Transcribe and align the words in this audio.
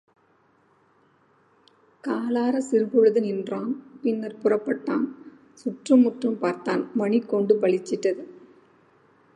காலாற 2.03 2.57
சிறுபொழுது 2.57 3.21
நின்றான் 3.21 3.71
பின்னர் 4.01 4.39
புறப்பட்டான் 4.43 5.05
சுற்றுமுற்றும் 5.53 6.39
பார்த்தான் 6.39 6.83
மணிக்கூண்டு 6.99 7.55
பளிச்சிட்டது. 7.61 8.23